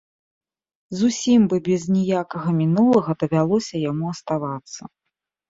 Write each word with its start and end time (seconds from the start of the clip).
Зусім 1.01 1.41
бы 1.51 1.59
без 1.67 1.83
ніякага 1.97 2.49
мінулага 2.61 3.11
давялося 3.21 3.75
яму 3.91 4.05
аставацца. 4.15 4.81